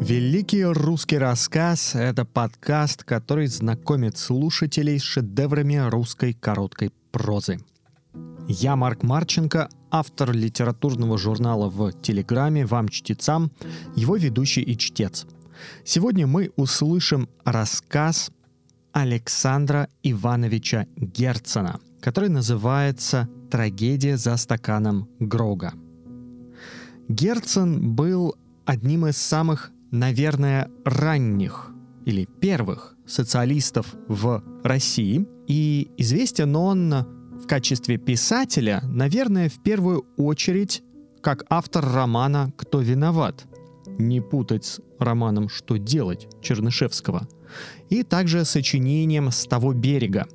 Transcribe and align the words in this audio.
Великий 0.00 0.64
русский 0.64 1.18
рассказ— 1.18 1.94
это 1.94 2.24
подкаст, 2.24 3.04
который 3.04 3.46
знакомит 3.48 4.16
слушателей 4.16 4.98
с 4.98 5.02
шедеврами 5.02 5.76
русской 5.76 6.32
короткой 6.32 6.90
прозы. 7.12 7.60
Я 8.48 8.76
Марк 8.76 9.02
Марченко, 9.02 9.68
автор 9.90 10.32
литературного 10.32 11.18
журнала 11.18 11.68
в 11.68 11.92
Телеграме 11.92 12.64
«Вам, 12.64 12.88
чтецам», 12.88 13.52
его 13.94 14.16
ведущий 14.16 14.62
и 14.62 14.76
чтец. 14.78 15.26
Сегодня 15.84 16.26
мы 16.26 16.50
услышим 16.56 17.28
рассказ 17.44 18.32
Александра 18.92 19.90
Ивановича 20.02 20.86
Герцена, 20.96 21.78
который 22.00 22.30
называется 22.30 23.28
«Трагедия 23.50 24.16
за 24.16 24.38
стаканом 24.38 25.10
Грога». 25.18 25.74
Герцен 27.08 27.94
был 27.94 28.34
одним 28.64 29.06
из 29.06 29.18
самых 29.18 29.70
наверное, 29.90 30.70
ранних 30.84 31.70
или 32.04 32.24
первых 32.24 32.96
социалистов 33.06 33.94
в 34.08 34.42
России. 34.62 35.26
И 35.46 35.90
известен 35.96 36.54
он 36.56 36.94
в 37.42 37.46
качестве 37.46 37.96
писателя, 37.96 38.82
наверное, 38.84 39.48
в 39.48 39.62
первую 39.62 40.06
очередь 40.16 40.82
как 41.20 41.44
автор 41.50 41.84
романа 41.84 42.52
«Кто 42.56 42.80
виноват?» 42.80 43.46
Не 43.98 44.20
путать 44.20 44.64
с 44.64 44.80
романом 44.98 45.48
«Что 45.48 45.76
делать» 45.76 46.28
Чернышевского. 46.40 47.28
И 47.90 48.02
также 48.02 48.44
сочинением 48.44 49.30
«С 49.30 49.44
того 49.44 49.72
берега», 49.74 50.26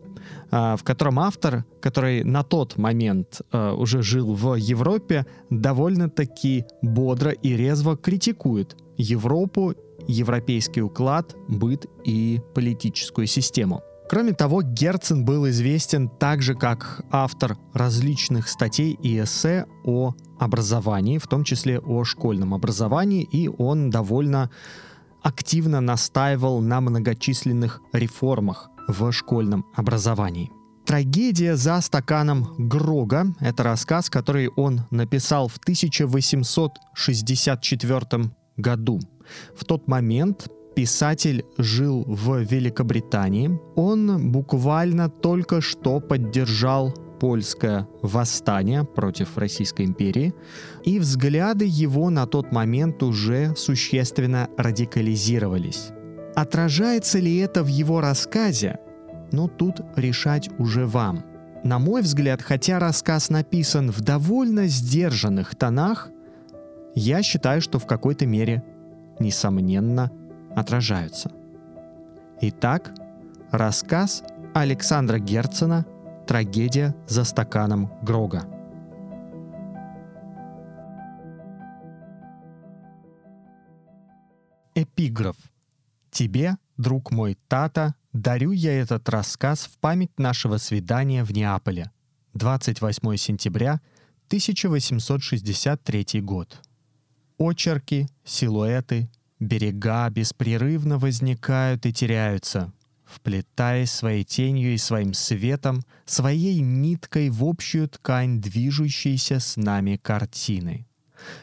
а, 0.52 0.76
в 0.76 0.84
котором 0.84 1.20
автор, 1.20 1.66
который 1.82 2.24
на 2.24 2.44
тот 2.44 2.78
момент 2.78 3.42
а, 3.52 3.74
уже 3.74 4.02
жил 4.02 4.34
в 4.34 4.56
Европе, 4.56 5.26
довольно-таки 5.50 6.66
бодро 6.82 7.32
и 7.32 7.56
резво 7.56 7.98
критикует 7.98 8.76
Европу, 8.98 9.76
европейский 10.08 10.82
уклад, 10.82 11.36
быт 11.48 11.86
и 12.04 12.42
политическую 12.54 13.28
систему. 13.28 13.82
Кроме 14.08 14.34
того, 14.34 14.62
Герцен 14.62 15.26
был 15.26 15.50
известен 15.50 16.10
также 16.10 16.54
как 16.54 17.04
автор 17.10 17.58
различных 17.74 18.48
статей 18.48 18.96
и 19.02 19.20
эссе 19.20 19.66
о 19.84 20.14
образовании, 20.40 21.18
в 21.18 21.26
том 21.28 21.44
числе 21.44 21.80
о 21.80 22.04
школьном 22.04 22.54
образовании, 22.54 23.24
и 23.24 23.48
он 23.48 23.90
довольно 23.90 24.52
активно 25.24 25.82
настаивал 25.82 26.62
на 26.62 26.82
многочисленных 26.82 27.82
реформах 27.94 28.70
в 28.88 29.12
школьном 29.12 29.66
образовании. 29.76 30.52
Трагедия 30.86 31.56
за 31.56 31.82
стаканом 31.82 32.54
Грога– 32.60 33.34
это 33.40 33.64
рассказ, 33.64 34.12
который 34.12 34.50
он 34.50 34.82
написал 34.92 35.48
в 35.48 35.58
1864 35.58 38.32
году. 38.58 39.00
В 39.56 39.66
тот 39.66 39.88
момент 39.88 40.48
писатель 40.76 41.46
жил 41.58 42.04
в 42.06 42.40
Великобритании. 42.40 43.60
Он 43.76 44.32
буквально 44.32 45.10
только 45.10 45.62
что 45.62 46.00
поддержал 46.00 46.94
польское 47.20 47.88
восстание 48.02 48.84
против 48.84 49.38
Российской 49.38 49.86
империи, 49.86 50.34
и 50.84 51.00
взгляды 51.00 51.66
его 51.66 52.10
на 52.10 52.28
тот 52.28 52.52
момент 52.52 53.02
уже 53.04 53.56
существенно 53.56 54.50
радикализировались. 54.58 55.90
Отражается 56.36 57.20
ли 57.20 57.38
это 57.38 57.64
в 57.64 57.68
его 57.68 58.02
рассказе? 58.02 58.80
Ну, 59.32 59.48
тут 59.48 59.82
решать 59.96 60.50
уже 60.60 60.86
вам. 60.86 61.24
На 61.64 61.80
мой 61.80 62.02
взгляд, 62.02 62.42
хотя 62.42 62.78
рассказ 62.78 63.30
написан 63.30 63.92
в 63.92 64.02
довольно 64.02 64.68
сдержанных 64.68 65.56
тонах, 65.56 66.10
я 66.96 67.22
считаю, 67.22 67.62
что 67.62 67.78
в 67.78 67.86
какой-то 67.86 68.26
мере, 68.26 68.64
несомненно, 69.20 70.12
отражаются. 70.56 71.32
Итак, 72.42 72.94
рассказ 73.52 74.24
Александра 74.54 75.20
Герцена 75.20 75.86
«Трагедия 76.26 76.96
за 77.08 77.24
стаканом 77.24 77.92
Грога». 78.02 78.46
Эпиграф. 84.74 85.38
Тебе, 86.12 86.58
друг 86.78 87.12
мой 87.12 87.38
Тата, 87.48 87.96
дарю 88.12 88.52
я 88.52 88.74
этот 88.74 89.08
рассказ 89.10 89.66
в 89.66 89.78
память 89.80 90.18
нашего 90.18 90.58
свидания 90.58 91.24
в 91.24 91.32
Неаполе. 91.32 91.92
28 92.34 93.16
сентября 93.16 93.80
1863 94.28 96.22
год. 96.22 96.65
Очерки, 97.38 98.08
силуэты, 98.24 99.10
берега 99.40 100.10
беспрерывно 100.10 100.98
возникают 100.98 101.86
и 101.86 101.92
теряются, 101.92 102.72
вплетаясь 103.04 103.92
своей 103.92 104.24
тенью 104.24 104.74
и 104.74 104.78
своим 104.78 105.14
светом, 105.14 105.84
своей 106.06 106.62
ниткой 106.62 107.30
в 107.30 107.44
общую 107.44 107.90
ткань 107.90 108.40
движущейся 108.40 109.40
с 109.40 109.58
нами 109.58 109.98
картины. 109.98 110.88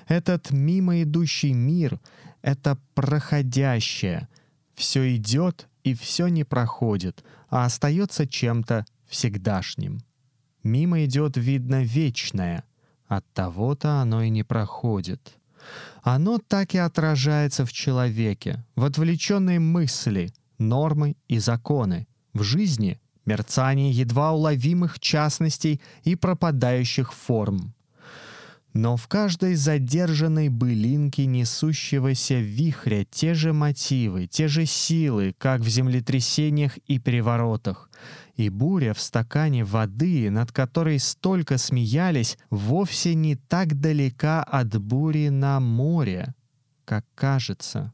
Этот 0.08 0.50
мимо 0.50 1.02
идущий 1.02 1.52
мир— 1.52 2.00
это 2.42 2.78
проходящее. 2.94 4.28
Все 4.74 5.14
идет 5.14 5.68
и 5.84 5.94
все 5.94 6.28
не 6.28 6.44
проходит, 6.44 7.22
а 7.48 7.66
остается 7.66 8.26
чем-то 8.26 8.86
всегдашним. 9.06 10.00
Мимо 10.62 11.04
идет, 11.04 11.36
видно, 11.36 11.82
вечное. 11.82 12.64
От 13.08 13.30
того-то 13.34 14.00
оно 14.00 14.22
и 14.22 14.30
не 14.30 14.42
проходит. 14.42 15.38
Оно 16.02 16.38
так 16.38 16.74
и 16.74 16.78
отражается 16.78 17.64
в 17.64 17.72
человеке, 17.72 18.64
в 18.76 18.84
отвлеченной 18.84 19.58
мысли, 19.58 20.32
нормы 20.58 21.16
и 21.28 21.38
законы, 21.38 22.06
в 22.32 22.42
жизни— 22.42 22.98
мерцание 23.26 23.90
едва 23.90 24.32
уловимых 24.32 24.98
частностей 25.00 25.80
и 26.04 26.16
пропадающих 26.16 27.12
форм. 27.12 27.74
Но 28.72 28.96
в 28.96 29.06
каждой 29.06 29.54
задержанной 29.54 30.48
былинке 30.48 31.26
несущегося 31.26 32.36
вихря 32.36 33.04
те 33.04 33.34
же 33.34 33.52
мотивы, 33.52 34.26
те 34.26 34.48
же 34.48 34.64
силы, 34.64 35.34
как 35.36 35.60
в 35.60 35.68
землетрясениях 35.68 36.78
и 36.86 36.98
переворотах. 36.98 37.90
И 38.36 38.48
буря 38.48 38.94
в 38.94 39.00
стакане 39.00 39.64
воды, 39.64 40.30
над 40.30 40.52
которой 40.52 40.98
столько 40.98 41.58
смеялись, 41.58 42.38
вовсе 42.50 43.14
не 43.14 43.36
так 43.36 43.78
далека 43.78 44.42
от 44.42 44.76
бури 44.78 45.28
на 45.28 45.60
море, 45.60 46.34
как 46.84 47.04
кажется. 47.14 47.92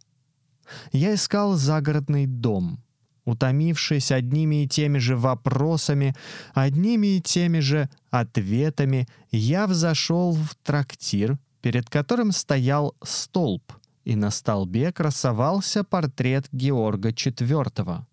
Я 0.92 1.14
искал 1.14 1.54
загородный 1.54 2.26
дом— 2.26 2.78
утомившись 3.28 4.10
одними 4.10 4.64
и 4.64 4.68
теми 4.68 4.98
же 4.98 5.16
вопросами, 5.16 6.14
одними 6.54 7.18
и 7.18 7.20
теми 7.20 7.60
же 7.60 7.88
ответами, 8.10 9.06
я 9.30 9.66
взошел 9.66 10.32
в 10.32 10.54
трактир, 10.62 11.38
перед 11.60 11.90
которым 11.90 12.32
стоял 12.32 12.96
столб, 13.02 13.72
и 14.04 14.16
на 14.16 14.30
столбе 14.30 14.92
красовался 14.92 15.84
портрет 15.84 16.48
Георга 16.52 17.10
IV. 17.10 18.04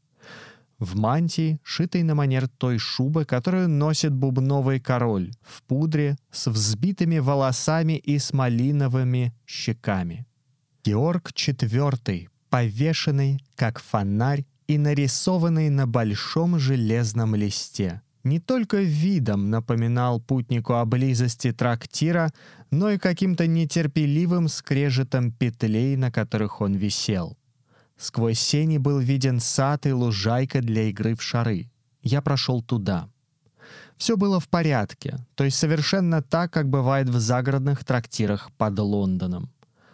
В 0.79 0.97
мантии, 0.97 1.59
шитой 1.63 2.03
на 2.03 2.15
манер 2.15 2.47
той 2.47 2.77
шубы, 2.77 3.25
которую 3.25 3.69
носит 3.69 4.13
бубновый 4.13 4.79
король, 4.79 5.31
в 5.41 5.63
пудре, 5.63 6.17
с 6.31 6.47
взбитыми 6.47 7.19
волосами 7.19 7.93
и 7.93 8.19
с 8.19 8.33
малиновыми 8.33 9.33
щеками. 9.45 10.25
Георг 10.83 11.31
IV, 11.31 12.27
повешенный, 12.49 13.39
как 13.55 13.79
фонарь, 13.79 14.45
и 14.67 14.77
нарисованный 14.77 15.69
на 15.69 15.85
большом 15.87 16.59
железном 16.59 17.35
листе. 17.35 18.01
Не 18.23 18.39
только 18.39 18.77
видом 18.77 19.51
напоминал 19.51 20.19
путнику 20.19 20.73
о 20.73 20.85
близости 20.85 21.51
трактира, 21.51 22.33
но 22.71 22.89
и 22.89 22.97
каким-то 22.97 23.45
нетерпеливым 23.45 24.47
скрежетом 24.47 25.31
петлей, 25.31 25.95
на 25.95 26.11
которых 26.11 26.61
он 26.61 26.73
висел. 26.73 27.37
Сквозь 27.97 28.39
сени 28.39 28.77
был 28.77 28.99
виден 28.99 29.39
сад 29.39 29.85
и 29.85 29.93
лужайка 29.93 30.61
для 30.61 30.83
игры 30.89 31.15
в 31.15 31.21
шары. 31.21 31.69
Я 32.01 32.21
прошел 32.21 32.61
туда. 32.61 33.09
Все 33.97 34.17
было 34.17 34.39
в 34.39 34.49
порядке, 34.49 35.17
то 35.35 35.43
есть 35.43 35.57
совершенно 35.57 36.21
так, 36.21 36.51
как 36.51 36.69
бывает 36.69 37.07
в 37.09 37.17
загородных 37.19 37.85
трактирах 37.85 38.51
под 38.57 38.77
Лондоном. 38.79 39.49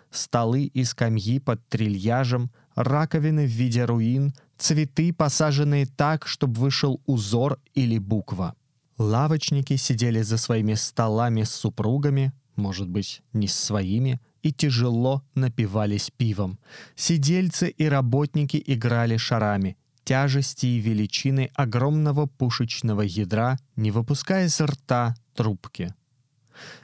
Столы 0.09 0.63
и 0.63 0.83
скамьи 0.83 1.39
под 1.39 1.65
трильяжем, 1.69 2.51
раковины 2.75 3.45
в 3.45 3.49
виде 3.49 3.85
руин, 3.85 4.33
цветы, 4.57 5.13
посаженные 5.13 5.85
так, 5.85 6.27
чтобы 6.27 6.59
вышел 6.59 7.01
узор 7.05 7.59
или 7.73 7.97
буква. 7.97 8.55
Лавочники 8.97 9.75
сидели 9.77 10.21
за 10.21 10.37
своими 10.37 10.73
столами 10.73 11.43
с 11.43 11.51
супругами, 11.51 12.33
может 12.55 12.89
быть, 12.89 13.21
не 13.33 13.47
с 13.47 13.55
своими, 13.55 14.19
и 14.43 14.51
тяжело 14.51 15.23
напивались 15.35 16.11
пивом. 16.11 16.59
Сидельцы 16.95 17.69
и 17.69 17.85
работники 17.85 18.61
играли 18.65 19.17
шарами, 19.17 19.77
тяжести 20.03 20.65
и 20.65 20.79
величины 20.79 21.49
огромного 21.55 22.25
пушечного 22.25 23.01
ядра, 23.01 23.57
не 23.75 23.91
выпуская 23.91 24.45
из 24.45 24.59
рта 24.59 25.15
трубки. 25.33 25.93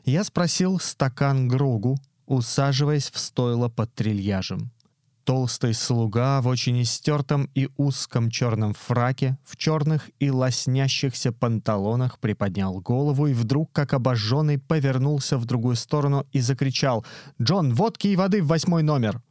Я 0.06 0.24
спросил 0.24 0.80
стакан 0.80 1.48
Грогу, 1.48 1.98
усаживаясь 2.26 3.10
в 3.10 3.18
стойло 3.18 3.70
под 3.70 3.94
трильяжем. 3.94 4.72
Толстый 5.28 5.74
слуга 5.74 6.40
в 6.40 6.48
очень 6.48 6.82
истертом 6.82 7.50
и 7.54 7.68
узком 7.76 8.32
черном 8.32 8.74
фраке, 8.74 9.38
в 9.44 9.58
черных 9.58 10.10
и 10.20 10.32
лоснящихся 10.32 11.34
панталонах 11.34 12.18
приподнял 12.20 12.80
голову 12.80 13.28
и 13.28 13.34
вдруг, 13.34 13.70
как 13.74 13.94
обожженный, 13.94 14.58
повернулся 14.58 15.38
в 15.38 15.44
другую 15.44 15.76
сторону 15.76 16.26
и 16.32 16.40
закричал 16.40 17.06
«Джон, 17.42 17.74
водки 17.74 18.08
и 18.08 18.16
воды 18.16 18.42
в 18.42 18.48
восьмой 18.48 18.84
номер!» 18.84 19.22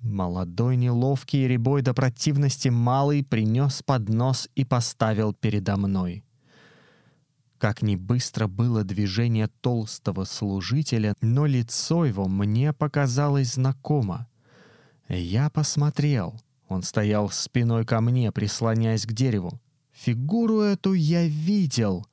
Молодой, 0.00 0.74
неловкий, 0.74 1.46
рябой 1.46 1.82
до 1.82 1.94
противности 1.94 2.66
малый 2.66 3.22
принес 3.22 3.80
поднос 3.84 4.48
и 4.56 4.64
поставил 4.64 5.34
передо 5.34 5.76
мной. 5.76 6.24
Как 7.58 7.80
ни 7.80 7.94
быстро 7.94 8.48
было 8.48 8.82
движение 8.82 9.46
толстого 9.60 10.24
служителя, 10.24 11.14
но 11.20 11.46
лицо 11.46 12.04
его 12.04 12.26
мне 12.26 12.72
показалось 12.72 13.54
знакомо— 13.54 14.26
я 15.18 15.50
посмотрел. 15.50 16.40
Он 16.68 16.82
стоял 16.82 17.30
спиной 17.30 17.84
ко 17.84 18.00
мне, 18.00 18.32
прислоняясь 18.32 19.06
к 19.06 19.12
дереву. 19.12 19.60
Фигуру 19.92 20.60
эту 20.60 20.94
я 20.94 21.26
видел, 21.26 22.06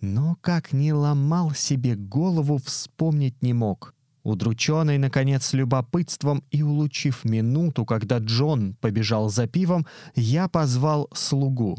но 0.00 0.36
как 0.40 0.72
ни 0.72 0.92
ломал 0.92 1.52
себе 1.52 1.96
голову, 1.96 2.58
вспомнить 2.58 3.42
не 3.42 3.52
мог. 3.52 3.94
Удрученный, 4.22 4.98
наконец, 4.98 5.52
любопытством 5.52 6.42
и 6.50 6.62
улучив 6.62 7.24
минуту, 7.24 7.84
когда 7.84 8.18
Джон 8.18 8.74
побежал 8.80 9.28
за 9.28 9.46
пивом, 9.46 9.86
я 10.14 10.48
позвал 10.48 11.08
слугу. 11.14 11.76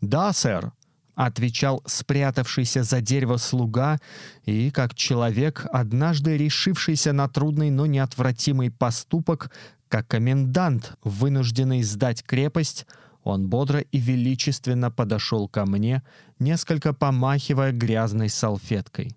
«Да, 0.00 0.32
сэр»,— 0.32 0.72
отвечал 1.14 1.82
спрятавшийся 1.86 2.82
за 2.82 3.00
дерево 3.00 3.36
слуга, 3.36 3.98
и, 4.44 4.70
как 4.70 4.94
человек, 4.94 5.64
однажды 5.72 6.36
решившийся 6.36 7.12
на 7.12 7.28
трудный, 7.28 7.70
но 7.70 7.86
неотвратимый 7.86 8.70
поступок, 8.70 9.52
как 9.88 10.08
комендант, 10.08 10.96
вынужденный 11.02 11.82
сдать 11.82 12.22
крепость, 12.22 12.86
он 13.22 13.48
бодро 13.48 13.80
и 13.80 13.98
величественно 13.98 14.90
подошел 14.90 15.48
ко 15.48 15.66
мне, 15.66 16.02
несколько 16.38 16.92
помахивая 16.92 17.72
грязной 17.72 18.28
салфеткой. 18.28 19.16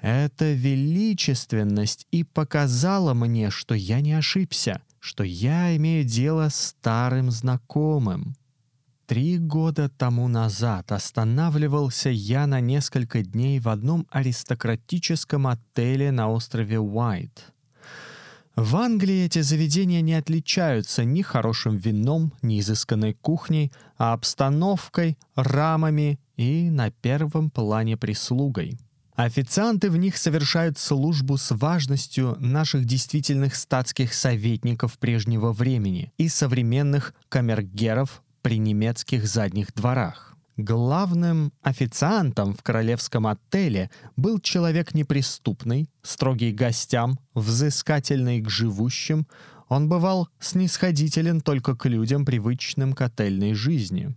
Эта 0.00 0.52
величественность 0.52 2.06
и 2.10 2.24
показала 2.24 3.14
мне, 3.14 3.50
что 3.50 3.74
я 3.74 4.00
не 4.00 4.12
ошибся, 4.12 4.82
что 5.00 5.22
я 5.24 5.76
имею 5.76 6.04
дело 6.04 6.48
с 6.48 6.56
старым 6.56 7.30
знакомым. 7.30 8.36
Три 9.06 9.38
года 9.38 9.88
тому 9.88 10.28
назад 10.28 10.90
останавливался 10.90 12.10
я 12.10 12.46
на 12.46 12.60
несколько 12.60 13.22
дней 13.22 13.60
в 13.60 13.68
одном 13.68 14.06
аристократическом 14.10 15.46
отеле 15.46 16.10
на 16.10 16.30
острове 16.30 16.80
Уайт— 16.80 17.50
в 18.56 18.76
Англии 18.76 19.24
эти 19.24 19.40
заведения 19.40 20.00
не 20.00 20.14
отличаются 20.14 21.04
ни 21.04 21.22
хорошим 21.22 21.76
вином, 21.76 22.32
ни 22.40 22.60
изысканной 22.60 23.14
кухней, 23.14 23.72
а 23.98 24.12
обстановкой, 24.12 25.18
рамами 25.34 26.20
и 26.36 26.70
на 26.70 26.90
первом 26.90 27.50
плане 27.50 27.96
прислугой. 27.96 28.78
Официанты 29.16 29.90
в 29.90 29.96
них 29.96 30.16
совершают 30.16 30.78
службу 30.78 31.36
с 31.36 31.54
важностью 31.54 32.36
наших 32.38 32.84
действительных 32.84 33.56
статских 33.56 34.14
советников 34.14 34.98
прежнего 34.98 35.52
времени 35.52 36.12
и 36.16 36.28
современных 36.28 37.14
камергеров 37.28 38.22
при 38.42 38.58
немецких 38.58 39.26
задних 39.26 39.72
дворах. 39.74 40.33
Главным 40.56 41.52
официантом 41.62 42.54
в 42.54 42.62
королевском 42.62 43.26
отеле 43.26 43.90
был 44.16 44.38
человек 44.38 44.94
неприступный, 44.94 45.90
строгий 46.02 46.52
к 46.52 46.56
гостям, 46.56 47.18
взыскательный 47.34 48.40
к 48.40 48.48
живущим. 48.48 49.26
Он 49.68 49.88
бывал 49.88 50.28
снисходителен 50.38 51.40
только 51.40 51.74
к 51.74 51.86
людям, 51.86 52.24
привычным 52.24 52.92
к 52.92 53.00
отельной 53.00 53.54
жизни. 53.54 54.14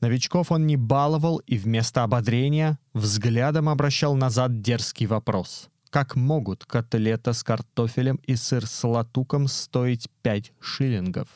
Новичков 0.00 0.50
он 0.50 0.66
не 0.66 0.76
баловал 0.76 1.38
и 1.46 1.58
вместо 1.58 2.04
ободрения 2.04 2.78
взглядом 2.94 3.68
обращал 3.68 4.14
назад 4.14 4.62
дерзкий 4.62 5.06
вопрос. 5.06 5.68
Как 5.90 6.16
могут 6.16 6.64
котлета 6.64 7.34
с 7.34 7.42
картофелем 7.42 8.16
и 8.26 8.34
сыр 8.36 8.66
с 8.66 8.82
латуком 8.84 9.46
стоить 9.46 10.08
пять 10.22 10.52
шиллингов? 10.58 11.28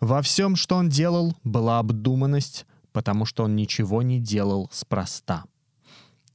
Во 0.00 0.22
всем, 0.22 0.56
что 0.56 0.74
он 0.76 0.88
делал, 0.88 1.36
была 1.44 1.78
обдуманность, 1.78 2.66
потому 2.94 3.26
что 3.26 3.44
он 3.44 3.56
ничего 3.56 4.02
не 4.02 4.20
делал 4.20 4.70
спроста. 4.72 5.44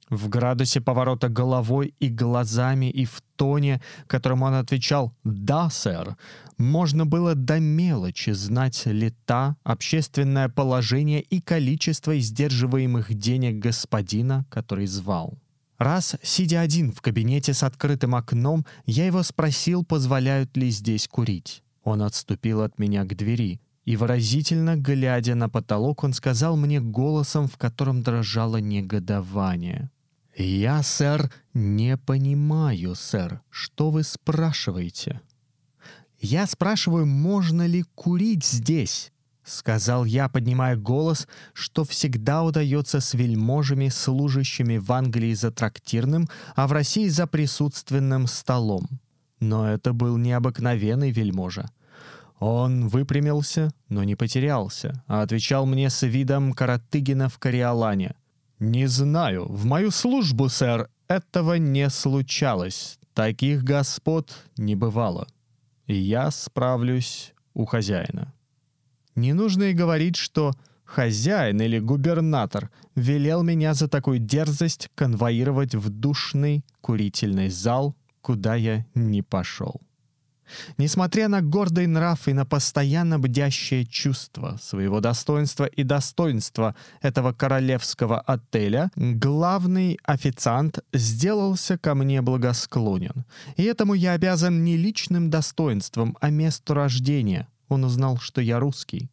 В 0.09 0.27
градусе 0.27 0.81
поворота 0.81 1.29
головой 1.29 1.93
и 1.99 2.09
глазами 2.09 2.89
и 2.89 3.05
в 3.05 3.21
тоне, 3.35 3.81
которым 4.07 4.41
он 4.41 4.55
отвечал 4.55 5.13
«Да, 5.23 5.69
сэр», 5.69 6.17
можно 6.57 7.05
было 7.05 7.35
до 7.35 7.59
мелочи 7.59 8.31
знать 8.31 8.85
лета, 8.85 9.55
общественное 9.63 10.49
положение 10.49 11.21
и 11.21 11.39
количество 11.39 12.17
издерживаемых 12.17 13.13
денег 13.13 13.59
господина, 13.59 14.45
который 14.49 14.87
звал. 14.87 15.37
Раз, 15.77 16.17
сидя 16.23 16.59
один 16.59 16.91
в 16.91 17.01
кабинете 17.01 17.53
с 17.53 17.63
открытым 17.63 18.15
окном, 18.15 18.65
я 18.85 19.05
его 19.05 19.23
спросил, 19.23 19.85
позволяют 19.85 20.57
ли 20.57 20.71
здесь 20.71 21.07
курить. 21.07 21.63
Он 21.83 22.01
отступил 22.01 22.63
от 22.63 22.77
меня 22.79 23.05
к 23.05 23.15
двери 23.15 23.61
и 23.85 23.95
выразительно 23.95 24.75
глядя 24.75 25.35
на 25.35 25.49
потолок, 25.49 26.03
он 26.03 26.13
сказал 26.13 26.55
мне 26.57 26.79
голосом, 26.79 27.47
в 27.47 27.57
котором 27.57 28.03
дрожало 28.03 28.57
негодование. 28.57 29.89
«Я, 30.35 30.83
сэр, 30.83 31.31
не 31.53 31.97
понимаю, 31.97 32.95
сэр, 32.95 33.41
что 33.49 33.89
вы 33.89 34.03
спрашиваете?» 34.03 35.21
«Я 36.21 36.47
спрашиваю, 36.47 37.05
можно 37.05 37.65
ли 37.65 37.83
курить 37.95 38.45
здесь?»— 38.45 39.11
сказал 39.43 40.05
я, 40.05 40.29
поднимая 40.29 40.75
голос, 40.75 41.27
что 41.53 41.83
всегда 41.83 42.43
удается 42.43 42.99
с 42.99 43.13
вельможами, 43.13 43.87
служащими 43.89 44.77
в 44.77 44.91
Англии 44.91 45.33
за 45.33 45.51
трактирным, 45.51 46.27
а 46.55 46.67
в 46.67 46.73
России 46.73 47.07
за 47.07 47.25
присутственным 47.25 48.27
столом. 48.27 48.87
Но 49.39 49.67
это 49.67 49.93
был 49.93 50.17
необыкновенный 50.17 51.11
вельможа. 51.11 51.69
Он 52.39 52.87
выпрямился, 52.87 53.69
но 53.89 54.03
не 54.03 54.15
потерялся, 54.15 55.03
а 55.07 55.21
отвечал 55.21 55.65
мне 55.65 55.89
с 55.89 56.05
видом 56.07 56.53
Каратыгина 56.53 57.27
в 57.27 57.37
Кориолане. 57.37 58.15
«Не 58.59 58.87
знаю. 58.87 59.45
В 59.45 59.65
мою 59.65 59.91
службу, 59.91 60.49
сэр, 60.49 60.89
этого 61.07 61.55
не 61.55 61.89
случалось. 61.89 62.97
Таких 63.13 63.63
господ 63.63 64.33
не 64.57 64.75
бывало. 64.75 65.27
И 65.87 65.95
я 65.95 66.31
справлюсь 66.31 67.33
у 67.53 67.65
хозяина». 67.65 68.33
Не 69.15 69.33
нужно 69.33 69.63
и 69.63 69.73
говорить, 69.73 70.15
что 70.15 70.53
хозяин 70.85 71.59
или 71.61 71.79
губернатор 71.79 72.69
велел 72.95 73.43
меня 73.43 73.73
за 73.73 73.89
такую 73.89 74.19
дерзость 74.19 74.89
конвоировать 74.95 75.75
в 75.75 75.89
душный 75.89 76.63
курительный 76.79 77.49
зал, 77.49 77.95
куда 78.21 78.55
я 78.55 78.85
не 78.95 79.21
пошел. 79.21 79.81
Несмотря 80.77 81.27
на 81.27 81.41
гордый 81.41 81.87
нрав 81.87 82.27
и 82.27 82.33
на 82.33 82.45
постоянно 82.45 83.19
бдящее 83.19 83.85
чувство 83.85 84.57
своего 84.61 84.99
достоинства 84.99 85.65
и 85.65 85.83
достоинства 85.83 86.75
этого 87.01 87.33
королевского 87.33 88.19
отеля, 88.19 88.91
главный 88.95 89.99
официант 90.03 90.79
сделался 90.93 91.77
ко 91.77 91.95
мне 91.95 92.21
благосклонен. 92.21 93.25
И 93.57 93.63
этому 93.63 93.93
я 93.93 94.13
обязан 94.13 94.63
не 94.63 94.77
личным 94.77 95.29
достоинством, 95.29 96.17
а 96.21 96.29
месту 96.29 96.73
рождения. 96.73 97.47
Он 97.67 97.83
узнал, 97.83 98.17
что 98.17 98.41
я 98.41 98.59
русский. 98.59 99.09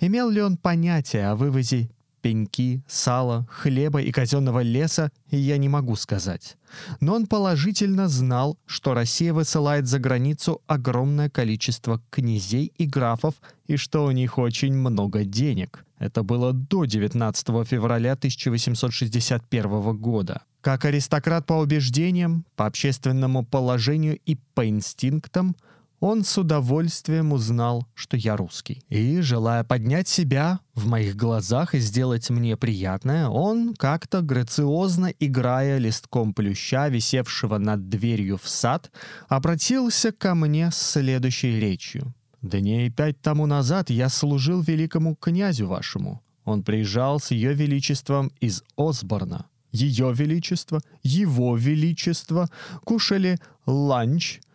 Имел 0.00 0.30
ли 0.30 0.42
он 0.42 0.56
понятие 0.56 1.28
о 1.28 1.36
вывозе 1.36 1.90
пеньки, 2.20 2.82
сала, 2.86 3.46
хлеба 3.50 4.00
и 4.00 4.12
казенного 4.12 4.60
леса, 4.60 5.10
я 5.30 5.56
не 5.58 5.68
могу 5.68 5.96
сказать. 5.96 6.56
Но 7.00 7.14
он 7.14 7.26
положительно 7.26 8.08
знал, 8.08 8.58
что 8.66 8.94
Россия 8.94 9.32
высылает 9.32 9.86
за 9.86 9.98
границу 9.98 10.62
огромное 10.66 11.28
количество 11.28 12.00
князей 12.10 12.72
и 12.76 12.86
графов, 12.86 13.34
и 13.66 13.76
что 13.76 14.04
у 14.04 14.10
них 14.10 14.38
очень 14.38 14.74
много 14.74 15.24
денег. 15.24 15.84
Это 15.98 16.22
было 16.22 16.52
до 16.52 16.84
19 16.84 17.46
февраля 17.66 18.12
1861 18.12 19.96
года. 19.98 20.42
Как 20.60 20.84
аристократ 20.84 21.46
по 21.46 21.54
убеждениям, 21.54 22.44
по 22.56 22.66
общественному 22.66 23.44
положению 23.44 24.18
и 24.26 24.36
по 24.54 24.68
инстинктам– 24.68 25.56
он 26.00 26.24
с 26.24 26.38
удовольствием 26.38 27.32
узнал, 27.32 27.86
что 27.94 28.16
я 28.16 28.36
русский. 28.36 28.82
И, 28.88 29.20
желая 29.20 29.64
поднять 29.64 30.08
себя 30.08 30.60
в 30.74 30.86
моих 30.86 31.14
глазах 31.14 31.74
и 31.74 31.78
сделать 31.78 32.30
мне 32.30 32.56
приятное, 32.56 33.28
он 33.28 33.74
как-то 33.74 34.22
грациозно, 34.22 35.12
играя 35.20 35.76
листком 35.76 36.32
плюща, 36.32 36.88
висевшего 36.88 37.58
над 37.58 37.90
дверью 37.90 38.38
в 38.42 38.48
сад, 38.48 38.90
обратился 39.28 40.10
ко 40.10 40.34
мне 40.34 40.70
с 40.70 40.76
следующей 40.76 41.60
речью. 41.60 42.14
«Дней 42.40 42.88
пять 42.90 43.20
тому 43.20 43.44
назад 43.44 43.90
я 43.90 44.08
служил 44.08 44.62
великому 44.62 45.14
князю 45.14 45.66
вашему. 45.66 46.22
Он 46.44 46.62
приезжал 46.62 47.20
с 47.20 47.30
ее 47.32 47.52
величеством 47.52 48.32
из 48.40 48.64
Осборна. 48.78 49.44
Ее 49.72 50.12
величество, 50.14 50.80
его 51.02 51.54
величество 51.54 52.48
кушали 52.84 53.38
ланч— 53.66 54.40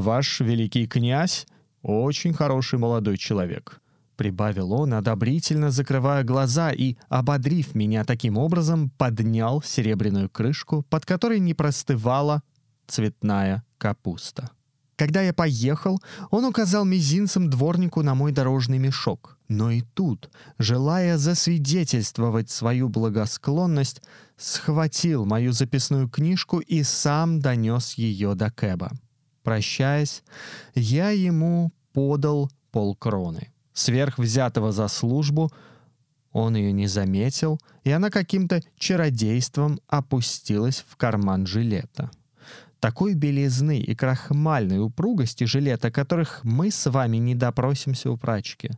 Ваш 0.00 0.40
великий 0.40 0.86
князь, 0.86 1.46
Очень 1.82 2.34
хороший 2.34 2.78
молодой 2.78 3.16
человек»,— 3.16 3.80
прибавил 4.16 4.72
он, 4.72 4.94
одобрительно 4.94 5.70
закрывая 5.70 6.24
глаза 6.24 6.72
и, 6.72 6.96
ободрив 7.08 7.74
меня 7.74 8.04
таким 8.04 8.36
образом, 8.36 8.90
поднял 8.90 9.62
серебряную 9.62 10.28
крышку, 10.28 10.84
под 10.90 11.06
которой 11.06 11.40
не 11.40 11.54
простывала 11.54 12.42
цветная 12.86 13.62
капуста. 13.78 14.50
Когда 14.96 15.22
я 15.22 15.32
поехал, 15.32 16.02
он 16.30 16.44
указал 16.44 16.84
мизинцем 16.84 17.48
дворнику 17.48 18.02
на 18.02 18.16
мой 18.16 18.32
дорожный 18.32 18.78
мешок. 18.78 19.38
Но 19.46 19.70
и 19.70 19.82
тут, 19.94 20.28
желая 20.58 21.16
засвидетельствовать 21.16 22.50
свою 22.50 22.88
благосклонность, 22.88 24.02
схватил 24.36 25.24
мою 25.24 25.52
записную 25.52 26.08
книжку 26.08 26.58
и 26.58 26.82
сам 26.82 27.38
донес 27.38 27.94
ее 27.94 28.34
до 28.34 28.50
Кэба. 28.50 28.90
Прощаясь, 29.48 30.22
я 30.74 31.08
ему 31.08 31.72
подал 31.94 32.50
полкроны. 32.70 33.50
Сверх 33.72 34.18
взятого 34.18 34.72
за 34.72 34.88
службу 34.88 35.50
он 36.32 36.54
ее 36.54 36.70
не 36.70 36.86
заметил, 36.86 37.58
и 37.82 37.90
она 37.90 38.10
каким-то 38.10 38.60
чародейством 38.76 39.80
опустилась 39.86 40.84
в 40.86 40.96
карман 40.96 41.46
жилета 41.46 42.10
такой 42.78 43.14
белизны 43.14 43.78
и 43.80 43.94
крахмальной 43.94 44.80
упругости 44.80 45.44
жилета, 45.44 45.90
которых 45.90 46.40
мы 46.44 46.70
с 46.70 46.90
вами 46.90 47.16
не 47.16 47.34
допросимся 47.34 48.10
у 48.10 48.18
прачки. 48.18 48.70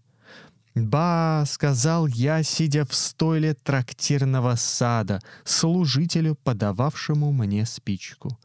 «Ба!»— 0.75 1.45
сказал 1.47 2.07
я, 2.07 2.43
сидя 2.45 2.85
в 2.85 2.95
стойле 2.95 3.55
трактирного 3.55 4.55
сада, 4.55 5.21
служителю, 5.45 6.37
подававшему 6.37 7.33
мне 7.33 7.67
спичку. 7.67 8.39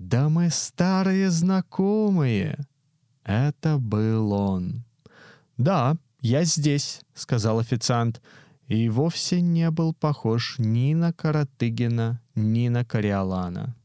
«Да 0.00 0.30
мы 0.30 0.48
старые 0.48 1.30
знакомые!» 1.30 2.58
Это 3.22 3.76
был 3.76 4.32
он. 4.32 4.82
«Да, 5.58 5.94
я 6.22 6.44
здесь»,— 6.44 7.02
сказал 7.14 7.58
официант, 7.58 8.22
и 8.66 8.88
вовсе 8.88 9.42
не 9.42 9.70
был 9.70 9.92
похож 9.92 10.54
ни 10.58 10.94
на 10.94 11.12
Каратыгина, 11.12 12.18
ни 12.34 12.68
на 12.68 12.82
Кориолана. 12.82 13.76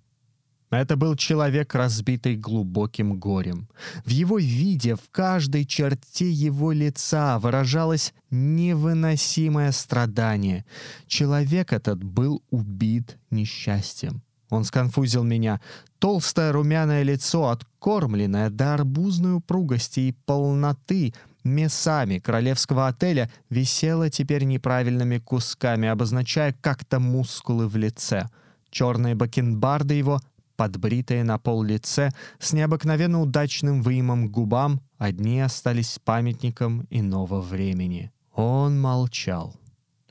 Это 0.69 0.95
был 0.95 1.17
человек, 1.17 1.75
разбитый 1.75 2.38
глубоким 2.38 3.19
горем. 3.19 3.67
В 4.05 4.10
его 4.10 4.39
виде, 4.39 4.95
в 4.95 5.10
каждой 5.12 5.65
черте 5.65 6.31
его 6.31 6.72
лица 6.72 7.39
выражалось 7.39 8.13
невыносимое 8.29 9.74
страдание. 9.74 10.65
Человек 11.07 11.74
этот 11.74 12.01
был 12.01 12.41
убит 12.51 13.17
несчастьем. 13.29 14.25
Он 14.50 14.64
сконфузил 14.64 15.24
меня. 15.24 15.60
Толстое 16.00 16.52
румяное 16.52 17.04
лицо, 17.04 17.50
откормленное 17.50 18.50
до 18.50 18.75
арбузной 18.75 19.36
упругости 19.36 20.02
и 20.02 20.16
полноты, 20.25 21.14
мясами 21.44 22.20
королевского 22.20 22.88
отеля, 22.88 23.32
висело 23.50 24.10
теперь 24.10 24.44
неправильными 24.44 25.18
кусками, 25.18 25.88
обозначая 25.88 26.56
как-то 26.62 27.00
мускулы 27.00 27.68
в 27.68 27.75
лице. 27.75 28.30
Черные 28.70 29.16
бакенбарды 29.16 29.96
его 29.96 30.20
подбритое 30.56 31.24
на 31.24 31.38
пол 31.38 31.64
лице, 31.64 32.12
с 32.40 32.54
необыкновенно 32.54 33.22
удачным 33.22 33.82
выемом 33.82 34.30
губам, 34.30 34.82
одни 34.98 35.42
остались 35.42 36.00
памятником 36.04 36.88
иного 36.90 37.42
времени. 37.42 38.12
Он 38.34 38.80
молчал. 38.80 39.56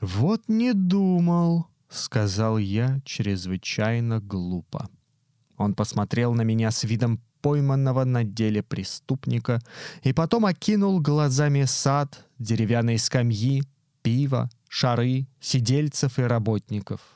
«Вот 0.01 0.43
не 0.47 0.73
думал»,— 0.73 1.67
сказал 1.95 2.57
я 2.57 2.99
чрезвычайно 3.05 4.19
глупо. 4.19 4.89
Он 5.57 5.73
посмотрел 5.73 6.33
на 6.33 6.41
меня 6.43 6.71
с 6.71 6.83
видом 6.83 7.21
пойманного 7.41 8.03
на 8.03 8.23
деле 8.23 8.63
преступника 8.63 9.61
и 10.03 10.13
потом 10.13 10.45
окинул 10.45 10.99
глазами 10.99 11.63
сад, 11.65 12.25
деревянные 12.39 12.97
скамьи, 12.97 13.63
пиво, 14.01 14.49
шары, 14.67 15.27
сидельцев 15.39 16.19
и 16.19 16.23
работников— 16.23 17.01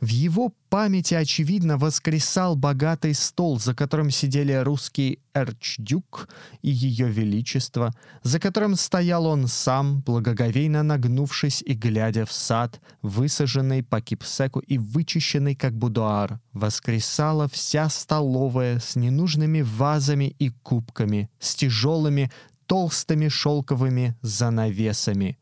в 0.00 0.08
его 0.08 0.52
памяти, 0.68 1.14
очевидно, 1.14 1.76
воскресал 1.76 2.56
богатый 2.56 3.14
стол, 3.14 3.58
за 3.58 3.74
которым 3.74 4.10
сидели 4.10 4.52
русский 4.52 5.20
эрчдюк 5.34 6.28
и 6.62 6.70
ее 6.70 7.08
величество, 7.08 7.92
за 8.22 8.40
которым 8.40 8.76
стоял 8.76 9.26
он 9.26 9.48
сам, 9.48 10.00
благоговейно 10.00 10.82
нагнувшись 10.82 11.62
и 11.62 11.74
глядя 11.74 12.24
в 12.24 12.32
сад, 12.32 12.80
высаженный 13.02 13.82
по 13.82 14.00
кипсеку 14.00 14.60
и 14.60 14.78
вычищенный 14.78 15.54
как 15.54 15.74
будуар. 15.74 16.40
Воскресала 16.52 17.48
вся 17.48 17.88
столовая 17.88 18.78
с 18.78 18.96
ненужными 18.96 19.62
вазами 19.62 20.34
и 20.38 20.50
кубками, 20.50 21.30
с 21.38 21.54
тяжелыми 21.54 22.30
толстыми 22.66 23.28
шелковыми 23.28 24.16
занавесами 24.22 25.38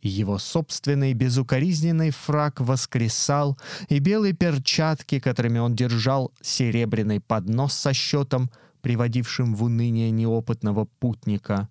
его 0.00 0.38
собственный 0.38 1.12
безукоризненный 1.12 2.10
фраг 2.10 2.60
воскресал, 2.60 3.58
и 3.88 3.98
белые 3.98 4.32
перчатки, 4.32 5.18
которыми 5.18 5.58
он 5.58 5.74
держал 5.74 6.32
серебряный 6.40 7.20
поднос 7.20 7.74
со 7.74 7.92
счетом, 7.92 8.50
приводившим 8.80 9.54
в 9.54 9.64
уныние 9.64 10.10
неопытного 10.10 10.86
путника. 11.00 11.68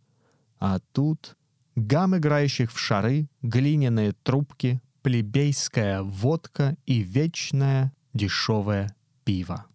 А 0.60 0.80
тут 0.92 1.38
гам 1.76 2.18
играющих 2.18 2.72
в 2.72 2.80
шары, 2.80 3.30
глиняные 3.42 4.14
трубки, 4.24 4.82
плебейская 5.04 6.02
водка 6.02 6.76
и 6.86 7.00
вечное 7.00 7.94
дешевое 8.14 8.94
пиво. 9.24 9.66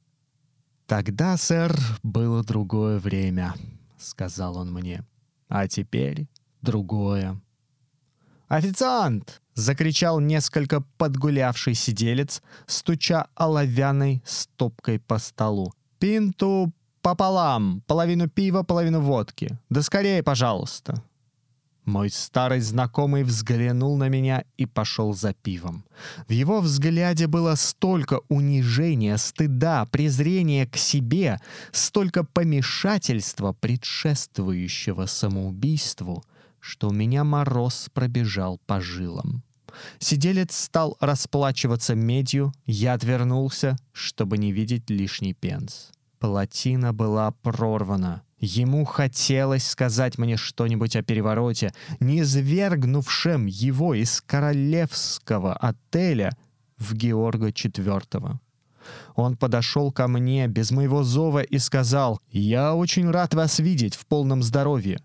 «Тогда, 0.87 1.39
сэр, 1.39 1.75
было 2.03 2.45
другое 2.45 2.99
время»,— 2.99 3.55
сказал 3.99 4.59
он 4.59 4.73
мне. 4.73 5.07
«А 5.49 5.69
теперь 5.69 6.29
другое». 6.61 7.41
«Официант!»— 8.53 9.41
закричал 9.55 10.21
несколько 10.21 10.83
подгулявший 10.99 11.73
сиделец, 11.73 12.43
стуча 12.67 13.29
оловянной 13.35 14.23
стопкой 14.27 14.99
по 14.99 15.19
столу. 15.19 15.73
«Пинту 15.99 16.71
пополам, 17.01 17.83
половину 17.87 18.29
пива, 18.29 18.63
половину 18.63 19.01
водки. 19.01 19.59
Да 19.71 19.81
скорее, 19.81 20.23
пожалуйста!» 20.23 21.03
Мой 21.87 22.11
старый 22.11 22.61
знакомый 22.61 23.25
взглянул 23.25 23.97
на 23.97 24.11
меня 24.11 24.45
и 24.59 24.67
пошел 24.67 25.15
за 25.15 25.33
пивом. 25.33 25.85
В 26.29 26.33
его 26.33 26.61
взгляде 26.61 27.29
было 27.29 27.55
столько 27.55 28.21
унижения, 28.29 29.17
стыда, 29.17 29.87
презрения 29.87 30.67
к 30.67 30.77
себе, 30.77 31.41
столько 31.71 32.23
помешательства, 32.23 33.55
предшествующего 33.55 35.07
самоубийству, 35.07 36.23
что 36.62 36.88
у 36.88 36.92
меня 36.92 37.25
мороз 37.25 37.88
пробежал 37.92 38.61
по 38.66 38.81
жилам. 38.81 39.42
Сиделец 39.99 40.57
стал 40.57 40.97
расплачиваться 41.00 41.95
медью, 41.97 42.52
я 42.66 42.95
отвернулся, 42.95 43.76
чтобы 43.92 44.38
не 44.38 44.52
видеть 44.52 44.88
лишний 44.88 45.35
пенс. 45.35 45.90
Плотина 46.21 46.92
была 46.92 47.33
прорвана. 47.33 48.23
Ему 48.38 48.85
хотелось 48.85 49.66
сказать 49.66 50.19
мне 50.19 50.37
что-нибудь 50.37 50.95
о 50.95 51.02
перевороте, 51.02 51.75
не 51.99 52.25
свергнувшем 52.25 53.47
его 53.47 53.95
из 53.95 54.21
королевского 54.21 55.54
отеля 55.54 56.37
в 56.78 56.95
Георга 56.95 57.49
IV. 57.49 58.37
Он 59.16 59.37
подошел 59.37 59.90
ко 59.90 60.07
мне 60.07 60.47
без 60.47 60.71
моего 60.71 61.02
зова 61.02 61.42
и 61.42 61.59
сказал, 61.59 62.21
«Я 62.31 62.75
очень 62.75 63.11
рад 63.11 63.35
вас 63.35 63.59
видеть 63.59 63.97
в 63.97 64.07
полном 64.07 64.42
здоровье. 64.42 65.00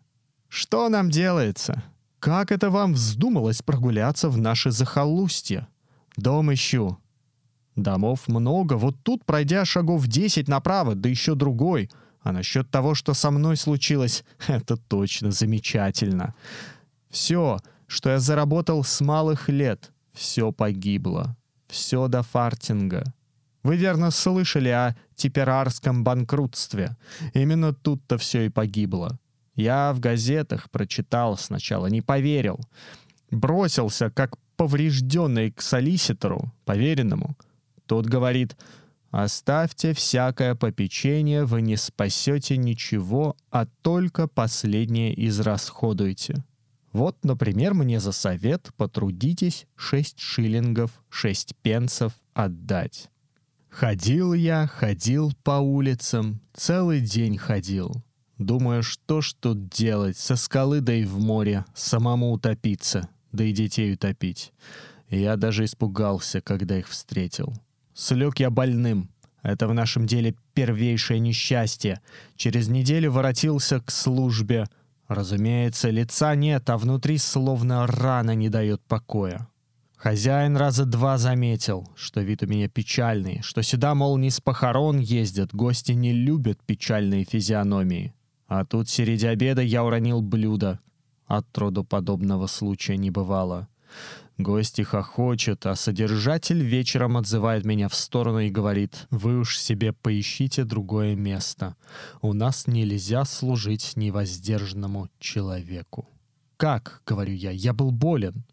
Что 0.50 0.89
нам 0.89 1.10
делается? 1.10 1.84
Как 2.20 2.51
это 2.51 2.70
вам 2.70 2.94
вздумалось 2.94 3.62
прогуляться 3.62 4.30
в 4.30 4.38
наше 4.38 4.72
захолустье? 4.72 5.68
Дом 6.16 6.54
ищу. 6.54 6.98
Домов 7.75 8.27
много, 8.27 8.74
вот 8.74 8.96
тут, 9.04 9.24
пройдя 9.24 9.63
шагов 9.63 10.08
десять 10.08 10.48
направо, 10.48 10.96
да 10.96 11.10
еще 11.10 11.36
другой. 11.36 11.92
А 12.22 12.32
насчет 12.32 12.70
того, 12.72 12.96
что 12.96 13.13
со 13.13 13.30
мной 13.30 13.56
случилось, 13.56 14.24
это 14.48 14.77
точно 14.77 15.32
замечательно. 15.32 16.34
Все, 17.10 17.60
что 17.86 18.10
я 18.10 18.20
заработал 18.20 18.84
с 18.84 19.00
малых 19.00 19.48
лет, 19.48 19.92
все 20.12 20.51
погибло. 20.51 21.38
Все 21.68 22.08
до 22.08 22.24
фартинга. 22.24 23.04
Вы 23.63 23.75
верно 23.75 24.12
слышали 24.12 24.70
о 24.70 24.96
типерарском 25.16 26.04
банкротстве. 26.04 26.96
Именно 27.34 27.74
тут-то 27.74 28.18
все 28.18 28.46
и 28.46 28.50
погибло. 28.50 29.20
Я 29.57 29.91
в 29.91 29.99
газетах 29.99 30.69
прочитал 30.69 31.35
сначала, 31.35 31.87
не 31.87 32.01
поверил. 32.01 32.59
Бросился, 33.31 34.11
как 34.11 34.37
поврежденный 34.55 35.51
к 35.51 35.61
солиситору, 35.61 36.53
поверенному. 36.63 37.35
Тот 37.87 38.05
говорит, 38.05 38.55
«Оставьте 39.09 39.93
всякое 39.93 40.53
попечение, 40.53 41.43
вы 41.43 41.63
не 41.63 41.75
спасете 41.75 42.55
ничего, 42.55 43.35
а 43.49 43.65
только 43.81 44.27
последнее 44.27 45.27
израсходуйте». 45.27 46.45
Вот, 46.93 47.23
например, 47.23 47.73
мне 47.73 47.99
за 47.99 48.11
совет 48.11 48.69
потрудитесь 48.77 49.65
6 49.75 50.19
шиллингов, 50.19 50.91
6 51.09 51.55
пенсов 51.63 52.13
отдать. 52.33 53.09
Ходил 53.69 54.33
я, 54.33 54.67
ходил 54.67 55.33
по 55.43 55.59
улицам, 55.59 56.41
целый 56.53 57.01
день 57.01 57.37
ходил. 57.37 58.03
Думаю, 58.38 58.84
что 58.84 59.22
ж 59.22 59.34
тут 59.39 59.70
делать, 59.70 60.17
со 60.17 60.36
скалы 60.36 60.82
да 60.82 60.94
и 60.94 61.06
в 61.06 61.20
море, 61.20 61.65
самому 61.74 62.32
утопиться, 62.32 63.10
да 63.32 63.44
и 63.44 63.51
детей 63.51 63.94
утопить. 63.94 64.53
Я 65.10 65.38
даже 65.38 65.65
испугался, 65.65 66.41
когда 66.41 66.77
их 66.77 66.88
встретил. 66.88 67.53
Слег 67.94 68.39
я 68.39 68.50
больным. 68.51 69.10
Это 69.41 69.67
в 69.67 69.74
нашем 69.74 70.06
деле 70.06 70.36
первейшее 70.53 71.20
несчастье. 71.20 72.01
Через 72.36 72.67
неделю 72.67 73.12
воротился 73.12 73.79
к 73.79 73.89
службе. 73.89 74.67
Разумеется, 75.08 75.89
лица 75.89 76.36
нет, 76.36 76.70
а 76.70 76.77
внутри 76.77 77.17
словно 77.17 77.88
рана 77.88 78.36
не 78.36 78.50
дает 78.50 78.82
покоя. 78.84 79.48
Хозяин 79.96 80.58
раза 80.58 80.86
два 80.86 81.17
заметил, 81.17 81.89
что 81.96 82.22
вид 82.22 82.44
у 82.44 82.48
меня 82.48 82.67
печальный, 82.67 83.41
что 83.41 83.63
сюда, 83.63 83.96
мол, 83.96 84.17
не 84.17 84.29
с 84.29 84.39
похорон 84.39 85.00
ездят, 85.00 85.56
гости 85.56 85.94
не 85.94 86.13
любят 86.13 86.60
печальные 86.63 87.24
физиономии. 87.24 88.13
А 88.48 88.66
тут 88.66 88.89
среди 88.89 89.27
обеда 89.27 89.62
я 89.62 89.84
уронил 89.84 90.22
блюдо. 90.22 90.80
От 91.25 91.58
роду 91.58 91.84
подобного 91.84 92.48
случая 92.48 92.98
не 92.98 93.12
бывало. 93.12 93.68
Гости 94.38 94.84
хохочут, 94.84 95.66
а 95.66 95.75
содержатель 95.75 96.62
вечером 96.62 97.18
отзывает 97.18 97.66
меня 97.66 97.89
в 97.89 97.96
сторону 97.96 98.39
и 98.39 98.51
говорит, 98.51 99.08
«Вы 99.10 99.39
уж 99.39 99.58
себе 99.58 99.94
поищите 99.94 100.63
другое 100.63 101.16
место. 101.16 101.75
У 102.22 102.34
нас 102.34 102.68
нельзя 102.68 103.25
служить 103.25 103.94
невоздержанному 103.96 105.10
человеку». 105.20 106.08
«Как?»— 106.56 107.01
говорю 107.06 107.34
я, 107.34 107.50
«я 107.50 107.74
был 107.74 107.92
болен». 107.92 108.46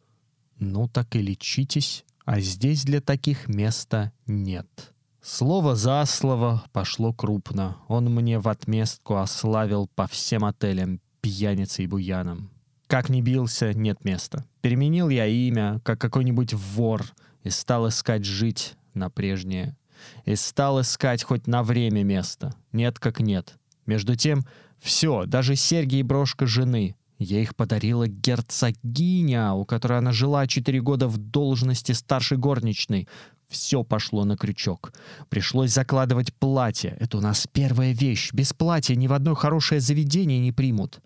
«Ну 0.59 0.89
так 0.89 1.15
и 1.17 1.21
лечитесь, 1.21 2.05
а 2.25 2.41
здесь 2.41 2.85
для 2.85 3.01
таких 3.01 3.47
места 3.47 4.13
нет». 4.27 4.94
Слово 5.27 5.75
за 5.75 6.05
слово 6.05 6.63
пошло 6.75 7.15
крупно. 7.15 7.79
Он 7.89 8.15
мне 8.15 8.39
в 8.39 8.47
отместку 8.47 9.17
ославил 9.17 9.89
по 9.95 10.07
всем 10.07 10.45
отелям 10.45 11.01
пьяницей 11.23 11.87
и 11.87 11.89
буяном. 11.89 12.51
Как 12.89 13.09
ни 13.09 13.23
бился, 13.23 13.73
нет 13.73 14.05
места. 14.05 14.45
Переменил 14.61 15.09
я 15.09 15.27
имя, 15.27 15.81
как 15.83 15.99
какой-нибудь 15.99 16.53
вор, 16.53 17.07
и 17.43 17.49
стал 17.49 17.89
искать 17.89 18.27
жить 18.27 18.75
на 18.93 19.09
прежнее. 19.09 19.79
И 20.27 20.37
стал 20.37 20.83
искать 20.83 21.23
хоть 21.23 21.47
на 21.47 21.63
время 21.63 22.03
место. 22.03 22.55
Нет 22.73 22.99
как 22.99 23.19
нет. 23.21 23.55
Между 23.87 24.17
тем, 24.17 24.45
все, 24.79 25.25
даже 25.25 25.57
серьги 25.57 25.97
и 25.97 26.03
брошка 26.03 26.45
жены. 26.45 26.97
Ей 27.19 27.45
их 27.45 27.57
подарила 27.57 28.09
герцогиня, 28.09 29.53
у 29.53 29.65
которой 29.65 29.99
она 29.99 30.13
жила 30.13 30.47
четыре 30.47 30.83
года 30.83 31.09
в 31.09 31.17
должности 31.17 31.93
старшей 31.93 32.37
горничной. 32.37 33.09
Все 33.55 33.85
пошло 33.85 34.25
на 34.25 34.37
крючок. 34.37 34.93
Пришлось 35.29 35.73
закладывать 35.73 36.35
платье. 36.35 36.97
Это 36.99 37.19
у 37.19 37.21
нас 37.21 37.47
первая 37.47 37.93
вещь. 37.93 38.33
Без 38.33 38.53
платья 38.53 38.97
ни 38.97 39.07
в 39.07 39.13
одно 39.13 39.37
хорошее 39.37 39.81
заведение 39.81 40.41
не 40.41 40.51
примут. 40.51 41.01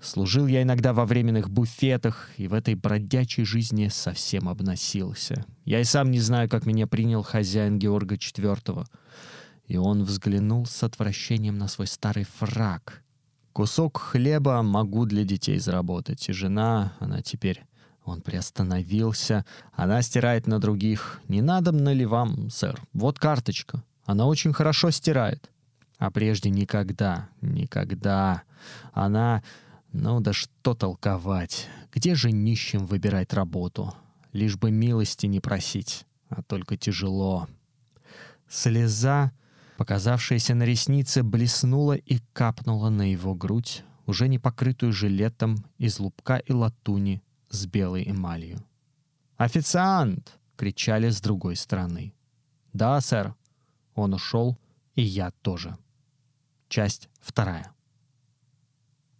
Служил 0.00 0.46
я 0.46 0.62
иногда 0.62 0.92
во 0.92 1.04
временных 1.04 1.50
буфетах, 1.50 2.30
и 2.36 2.46
в 2.46 2.54
этой 2.54 2.76
бродячей 2.76 3.44
жизни 3.44 3.88
совсем 3.88 4.48
обносился. 4.48 5.44
Я 5.64 5.80
и 5.80 5.84
сам 5.84 6.12
не 6.12 6.20
знаю, 6.20 6.48
как 6.48 6.64
меня 6.64 6.86
принял 6.86 7.24
хозяин 7.24 7.80
Георга 7.80 8.14
IV. 8.14 8.86
И 9.66 9.76
он 9.76 10.04
взглянул 10.04 10.66
с 10.66 10.80
отвращением 10.84 11.58
на 11.58 11.66
свой 11.66 11.88
старый 11.88 12.24
фраг. 12.38 13.02
Кусок 13.52 13.98
хлеба 13.98 14.62
могу 14.62 15.06
для 15.06 15.24
детей 15.24 15.58
заработать, 15.58 16.28
и 16.28 16.32
жена, 16.32 16.92
она 17.00 17.20
теперь... 17.20 17.64
Он 18.04 18.20
приостановился. 18.20 19.44
Она 19.72 20.02
стирает 20.02 20.46
на 20.46 20.58
других. 20.58 21.20
Не 21.28 21.40
надо 21.40 21.70
ли 21.70 22.04
вам, 22.04 22.50
сэр? 22.50 22.80
Вот 22.92 23.18
карточка. 23.18 23.82
Она 24.04 24.26
очень 24.26 24.52
хорошо 24.52 24.90
стирает. 24.90 25.50
А 25.98 26.10
прежде 26.10 26.50
никогда, 26.50 27.28
никогда. 27.40 28.42
Она 28.92 29.42
ну 29.92 30.20
да 30.20 30.32
что 30.32 30.74
толковать. 30.74 31.68
Где 31.92 32.14
же 32.14 32.32
нищим 32.32 32.84
выбирать 32.84 33.32
работу? 33.32 33.94
Лишь 34.32 34.56
бы 34.56 34.72
милости 34.72 35.26
не 35.26 35.38
просить, 35.38 36.04
а 36.28 36.42
только 36.42 36.76
тяжело. 36.76 37.48
Слеза, 38.48 39.30
показавшаяся 39.78 40.54
на 40.56 40.64
реснице, 40.64 41.22
блеснула 41.22 41.92
и 41.92 42.18
капнула 42.32 42.90
на 42.90 43.12
его 43.12 43.34
грудь, 43.34 43.84
уже 44.04 44.26
не 44.26 44.40
покрытую 44.40 44.92
жилетом 44.92 45.64
из 45.78 46.00
лупка 46.00 46.38
и 46.38 46.52
латуни 46.52 47.22
с 47.54 47.66
белой 47.66 48.10
эмалью. 48.10 48.64
«Официант!»— 49.36 50.38
кричали 50.56 51.10
с 51.10 51.20
другой 51.20 51.56
стороны. 51.56 52.14
«Да, 52.72 53.00
сэр». 53.00 53.34
Он 53.94 54.14
ушел, 54.14 54.58
и 54.94 55.02
я 55.02 55.30
тоже. 55.42 55.76
Часть 56.68 57.08
вторая. 57.20 57.72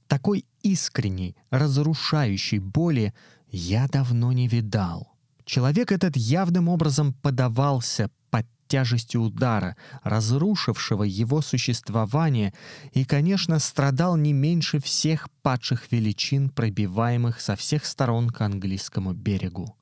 Такой 0.08 0.44
искренней, 0.62 1.36
разрушающей 1.50 2.58
боли 2.58 3.14
я 3.48 3.86
давно 3.88 4.32
не 4.32 4.48
видал. 4.48 5.12
Человек 5.44 5.92
этот 5.92 6.16
явным 6.16 6.68
образом 6.68 7.12
подавался 7.12 8.10
под 8.30 8.46
тяжестью 8.68 9.22
удара, 9.22 9.76
разрушившего 10.02 11.04
его 11.04 11.42
существование, 11.42 12.52
и, 12.92 13.04
конечно, 13.04 13.58
страдал 13.58 14.16
не 14.16 14.32
меньше 14.32 14.78
всех 14.78 15.28
падших 15.42 15.90
величин, 15.92 16.50
пробиваемых 16.50 17.40
со 17.40 17.56
всех 17.56 17.84
сторон 17.84 18.30
к 18.30 18.40
английскому 18.40 19.12
берегу. 19.12 19.76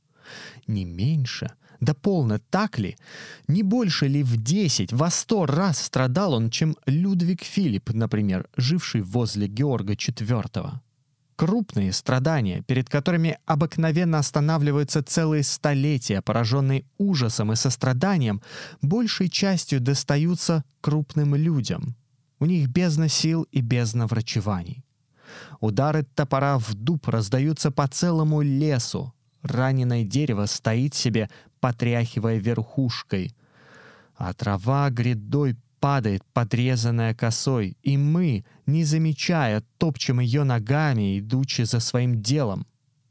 Не 0.66 0.84
меньше— 0.84 1.50
да 1.82 1.94
полно, 1.94 2.38
так 2.38 2.78
ли? 2.78 2.96
Не 3.48 3.64
больше 3.64 4.06
ли 4.06 4.22
в 4.22 4.36
десять, 4.36 4.92
во 4.92 5.10
сто 5.10 5.46
раз 5.46 5.82
страдал 5.82 6.34
он, 6.34 6.48
чем 6.48 6.76
Людвиг 6.86 7.42
Филипп, 7.42 7.90
например, 7.92 8.48
живший 8.56 9.00
возле 9.00 9.48
Георга 9.48 9.94
IV? 9.94 10.78
Крупные 11.36 11.92
страдания, 11.92 12.62
перед 12.62 12.88
которыми 12.88 13.38
обыкновенно 13.46 14.18
останавливаются 14.18 15.02
целые 15.02 15.42
столетия, 15.42 16.20
пораженные 16.20 16.84
ужасом 16.98 17.52
и 17.52 17.56
состраданием, 17.56 18.42
большей 18.82 19.28
частью 19.28 19.80
достаются 19.80 20.64
крупным 20.80 21.34
людям. 21.34 21.96
У 22.38 22.46
них 22.46 22.68
бездна 22.68 23.08
сил 23.08 23.44
и 23.50 23.60
бездна 23.60 24.06
врачеваний. 24.06 24.84
Удары 25.60 26.02
топора 26.02 26.58
в 26.58 26.74
дуб 26.74 27.08
раздаются 27.08 27.70
по 27.70 27.88
целому 27.88 28.42
лесу, 28.42 29.14
раненое 29.42 30.04
дерево 30.04 30.46
стоит 30.46 30.94
себе, 30.94 31.30
потряхивая 31.60 32.38
верхушкой. 32.38 33.34
А 34.16 34.34
трава 34.34 34.90
грядой 34.90 35.56
падает, 35.82 36.22
подрезанная 36.32 37.12
косой, 37.12 37.76
и 37.82 37.96
мы, 37.96 38.44
не 38.66 38.84
замечая, 38.84 39.64
топчем 39.78 40.20
ее 40.20 40.44
ногами, 40.44 41.18
идучи 41.18 41.62
за 41.62 41.80
своим 41.80 42.22
делом. 42.22 42.66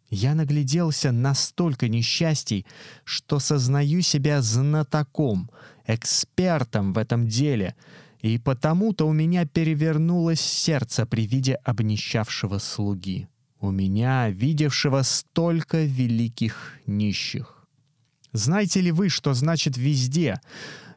Я 0.10 0.36
нагляделся 0.36 1.12
на 1.12 1.36
столько 1.36 1.90
несчастий, 1.90 2.66
что 3.04 3.40
сознаю 3.40 4.02
себя 4.02 4.42
знатоком, 4.42 5.52
экспертом 5.86 6.94
в 6.94 6.98
этом 6.98 7.28
деле, 7.28 7.76
и 8.22 8.38
потому-то 8.38 9.06
у 9.06 9.12
меня 9.12 9.46
перевернулось 9.46 10.42
сердце 10.42 11.06
при 11.06 11.28
виде 11.28 11.56
обнищавшего 11.56 12.58
слуги 12.60 13.28
у 13.62 13.70
меня, 13.70 14.30
видевшего 14.30 15.04
столько 15.04 15.84
великих 15.84 16.80
нищих. 16.88 17.66
Знаете 18.34 18.82
ли 18.82 18.92
вы, 18.92 19.10
что 19.10 19.34
значит 19.34 19.78
везде, 19.78 20.42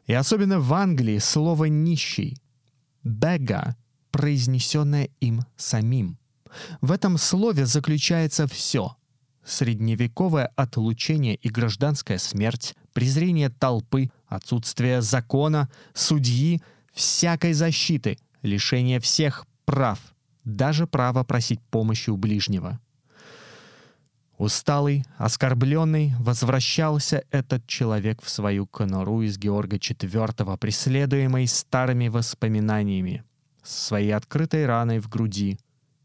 и 0.05 0.13
особенно 0.13 0.59
в 0.59 0.73
Англии, 0.73 1.17
слово 1.19 1.65
«нищий»? 1.65 2.37
«Бега», 3.03 3.75
произнесенное 4.11 5.09
им 5.19 5.41
самим. 5.57 6.17
В 6.81 6.91
этом 6.91 7.17
слове 7.17 7.65
заключается 7.65 8.47
все. 8.47 8.95
Средневековое 9.43 10.47
отлучение 10.55 11.35
и 11.35 11.49
гражданская 11.49 12.17
смерть, 12.17 12.75
презрение 12.93 13.49
толпы, 13.49 14.09
отсутствие 14.27 15.01
закона, 15.01 15.69
судьи, 15.93 16.61
всякой 16.93 17.53
защиты, 17.53 18.17
лишение 18.41 18.99
всех 18.99 19.45
прав— 19.65 19.99
даже 20.45 20.87
право 20.87 21.23
просить 21.23 21.59
помощи 21.69 22.09
у 22.09 22.17
ближнего. 22.17 22.79
Усталый, 24.37 25.05
оскорбленный, 25.17 26.13
возвращался 26.19 27.23
этот 27.31 27.65
человек 27.67 28.21
в 28.21 28.29
свою 28.29 28.67
конуру 28.67 29.21
из 29.21 29.37
Георга 29.37 29.77
IV, 29.77 30.57
преследуемый 30.57 31.47
старыми 31.47 32.09
воспоминаниями, 32.09 33.23
с 33.63 33.87
своей 33.87 34.11
открытой 34.11 34.65
раной 34.65 34.99
в 34.99 35.07
груди. 35.07 35.57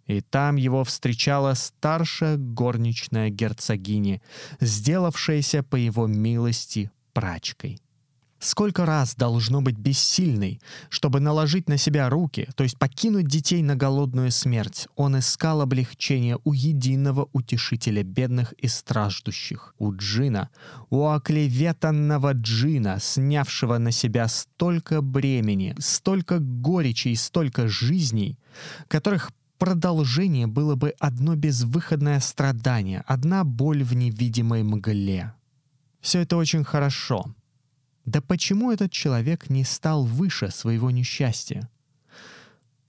И 0.07 0.21
там 0.21 0.57
его 0.57 0.85
встречала 0.85 1.55
старшая 1.55 2.37
горничная 2.37 3.31
герцогиня, 3.31 4.21
сделавшаяся 4.61 5.65
по 5.65 5.77
его 5.77 6.07
милости 6.07 6.91
прачкой. 7.13 7.81
Сколько 8.41 8.87
раз 8.87 9.17
должно 9.17 9.61
быть 9.61 9.77
бессильный, 9.77 10.63
чтобы 10.89 11.21
наложить 11.21 11.69
на 11.69 11.77
себя 11.77 12.09
руки, 12.09 12.49
то 12.57 12.65
есть 12.65 12.79
покинуть 12.79 13.27
детей 13.27 13.63
на 13.63 13.77
голодную 13.77 14.31
смерть, 14.31 14.89
он 14.97 15.19
искал 15.19 15.61
облегчение 15.61 16.39
у 16.45 16.55
единого 16.55 17.29
утешителя 17.35 18.03
бедных 18.03 18.53
и 18.53 18.67
страждущих, 18.67 19.75
у 19.79 19.93
джина, 19.93 20.49
у 20.89 21.07
оклеветанного 21.07 22.33
джина, 22.33 22.97
снявшего 22.99 23.77
на 23.77 23.91
себя 23.91 24.27
столько 24.27 25.03
бремени, 25.03 25.75
столько 25.79 26.39
горечи 26.39 27.09
и 27.09 27.17
столько 27.17 27.69
жизней, 27.69 28.39
которых 28.89 29.33
продолжение 29.59 30.47
было 30.47 30.77
бы 30.77 30.95
одно 30.99 31.37
безвыходное 31.37 32.21
страдание, 32.21 33.05
одна 33.07 33.45
боль 33.45 33.85
в 33.85 33.95
невидимой 33.95 34.63
мгле. 34.63 35.35
Все 36.01 36.21
это 36.21 36.39
очень 36.39 36.65
хорошо— 36.65 37.27
да 38.11 38.21
почему 38.21 38.73
этот 38.73 38.91
человек 38.91 39.51
не 39.51 39.63
стал 39.63 40.05
выше 40.05 40.51
своего 40.51 40.91
несчастья? 40.91 41.71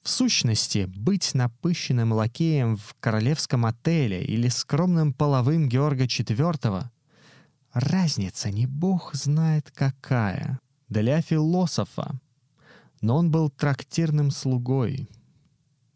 В 0.01 0.09
сущности, 0.09 0.85
быть 0.87 1.35
напыщенным 1.35 2.11
лакеем 2.11 2.75
в 2.75 2.95
королевском 2.99 3.67
отеле 3.67 4.23
или 4.23 4.47
скромным 4.47 5.13
половым 5.13 5.69
Георга 5.69 6.05
IV— 6.05 6.85
разница 7.73 8.49
не 8.49 8.65
бог 8.65 9.13
знает 9.13 9.69
какая. 9.69 10.59
Для 10.89 11.21
философа. 11.21 12.19
Но 13.01 13.17
он 13.17 13.29
был 13.29 13.51
трактирным 13.51 14.31
слугой. 14.31 15.07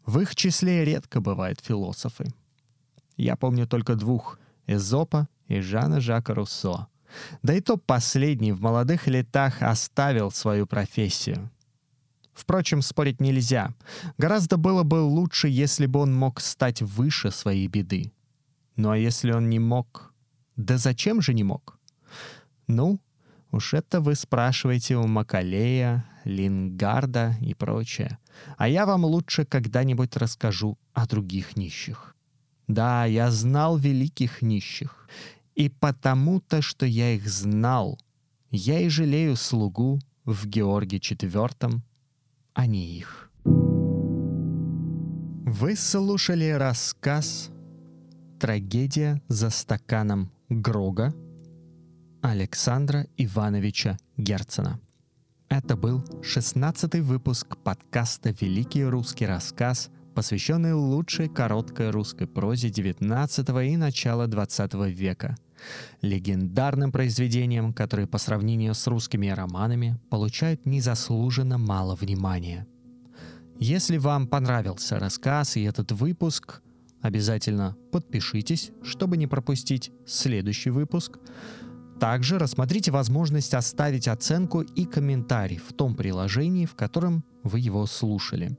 В 0.06 0.20
их 0.20 0.36
числе 0.36 0.84
редко 0.84 1.20
бывают 1.20 1.60
философы. 1.60 2.32
Я 3.16 3.34
помню 3.34 3.66
только 3.66 3.96
двух— 3.96 4.38
Эзопа 4.68 5.28
и 5.48 5.58
Жана 5.60 6.00
Жака 6.00 6.32
Руссо— 6.32 6.86
да 7.42 7.54
и 7.54 7.60
то 7.60 7.76
последний 7.76 8.52
в 8.52 8.60
молодых 8.60 9.06
летах 9.06 9.62
оставил 9.62 10.30
свою 10.30 10.66
профессию. 10.66 11.50
Впрочем, 12.34 12.82
спорить 12.82 13.20
нельзя. 13.20 13.74
Гораздо 14.18 14.58
было 14.58 14.82
бы 14.82 14.96
лучше, 14.96 15.48
если 15.48 15.86
бы 15.86 16.00
он 16.00 16.14
мог 16.14 16.40
стать 16.40 16.82
выше 16.82 17.30
своей 17.30 17.66
беды. 17.66 18.12
Ну 18.76 18.90
а 18.90 18.98
если 18.98 19.32
он 19.32 19.48
не 19.48 19.58
мог? 19.58 20.12
Да 20.56 20.76
зачем 20.76 21.22
же 21.22 21.32
не 21.32 21.44
мог? 21.44 21.78
Ну, 22.66 23.00
уж 23.52 23.72
это 23.72 24.00
вы 24.02 24.14
спрашиваете 24.14 24.96
у 24.96 25.06
Макалея, 25.06 26.04
Лингарда 26.24 27.36
и 27.40 27.54
прочее. 27.54 28.18
А 28.58 28.68
я 28.68 28.84
вам 28.84 29.04
лучше 29.06 29.46
когда-нибудь 29.46 30.16
расскажу 30.16 30.78
о 30.92 31.06
других 31.06 31.56
нищих. 31.56 32.14
Да, 32.68 33.04
я 33.06 33.30
знал 33.30 33.78
великих 33.78 34.42
нищих. 34.42 35.08
И 35.56 35.70
потому-то, 35.70 36.60
что 36.60 36.84
я 36.84 37.14
их 37.14 37.26
знал, 37.26 37.98
я 38.50 38.78
и 38.80 38.90
жалею 38.90 39.36
слугу 39.36 39.98
в 40.26 40.46
Георге 40.46 40.98
IV, 40.98 41.80
а 42.52 42.66
не 42.66 42.98
их. 42.98 43.30
Вы 45.48 45.76
слушали 45.76 46.50
рассказ 46.50 47.50
«Трагедия 48.38 49.22
за 49.28 49.48
стаканом 49.48 50.30
Грога» 50.50 51.14
Александра 52.20 53.06
Ивановича 53.16 53.96
Герцена. 54.18 54.78
Это 55.48 55.74
был 55.74 56.04
16 56.22 56.96
выпуск 56.96 57.56
подкаста 57.56 58.34
«Великий 58.40 58.84
русский 58.84 59.24
рассказ», 59.24 59.90
посвященный 60.14 60.74
лучшей 60.74 61.28
короткой 61.28 61.90
русской 61.90 62.26
прозе 62.26 62.68
XIX 62.68 63.66
и 63.66 63.76
начала 63.78 64.26
XX 64.26 64.90
века– 64.90 65.34
легендарным 66.02 66.92
произведением, 66.92 67.72
которые 67.72 68.06
по 68.06 68.18
сравнению 68.18 68.74
с 68.74 68.86
русскими 68.86 69.28
романами 69.28 69.98
получают 70.10 70.66
незаслуженно 70.66 71.58
мало 71.58 71.94
внимания. 71.94 72.66
Если 73.58 73.96
вам 73.96 74.26
понравился 74.26 74.98
рассказ 74.98 75.56
и 75.56 75.62
этот 75.62 75.92
выпуск, 75.92 76.60
обязательно 77.00 77.76
подпишитесь, 77.90 78.70
чтобы 78.82 79.16
не 79.16 79.26
пропустить 79.26 79.92
следующий 80.06 80.70
выпуск. 80.70 81.18
Также 81.98 82.38
рассмотрите 82.38 82.90
возможность 82.90 83.54
оставить 83.54 84.08
оценку 84.08 84.60
и 84.60 84.84
комментарий 84.84 85.56
в 85.56 85.72
том 85.72 85.94
приложении, 85.94 86.66
в 86.66 86.74
котором 86.74 87.24
вы 87.42 87.60
его 87.60 87.86
слушали. 87.86 88.58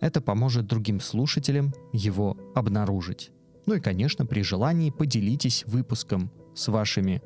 Это 0.00 0.20
поможет 0.20 0.66
другим 0.66 1.00
слушателям 1.00 1.72
его 1.92 2.36
обнаружить. 2.54 3.30
Ну 3.66 3.74
и, 3.74 3.80
конечно, 3.80 4.24
при 4.26 4.42
желании 4.42 4.90
поделитесь 4.90 5.64
выпуском 5.66 6.30
с 6.54 6.68
вашими 6.68 7.22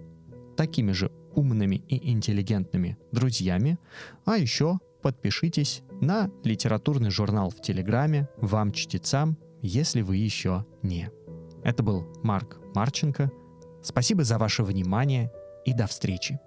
такими 0.56 0.92
же 0.92 1.12
умными 1.34 1.76
и 1.76 2.10
интеллигентными 2.10 2.98
друзьями, 3.12 3.78
а 4.24 4.36
еще 4.36 4.78
подпишитесь 5.02 5.82
на 6.00 6.30
литературный 6.44 7.10
журнал 7.10 7.50
в 7.50 7.60
Телеграме 7.60 8.28
«Вам, 8.38 8.72
чтецам», 8.72 9.38
если 9.62 10.00
вы 10.00 10.16
еще 10.16 10.66
не. 10.82 11.10
Это 11.62 11.82
был 11.82 12.06
Марк 12.22 12.58
Марченко. 12.74 13.30
Спасибо 13.82 14.24
за 14.24 14.38
ваше 14.38 14.62
внимание 14.62 15.30
и 15.64 15.72
до 15.72 15.86
встречи. 15.86 16.38